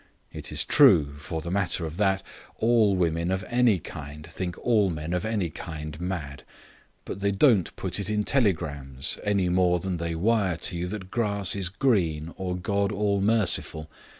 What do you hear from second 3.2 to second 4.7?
of any kind think